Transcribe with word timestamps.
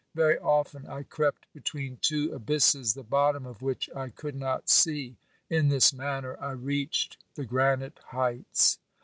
Very 0.15 0.39
often 0.39 0.87
I 0.87 1.03
crept 1.03 1.45
between 1.53 1.99
two 2.01 2.33
abysses 2.33 2.95
the 2.95 3.03
bottom 3.03 3.45
of 3.45 3.61
which 3.61 3.87
I 3.95 4.09
could 4.09 4.33
not 4.33 4.67
see. 4.67 5.15
In 5.47 5.67
this 5.69 5.93
manner 5.93 6.35
I 6.41 6.53
reached 6.53 7.17
the 7.35 7.45
granite 7.45 7.99
heights. 8.07 8.79